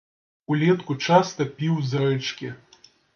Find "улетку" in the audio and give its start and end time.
0.53-0.95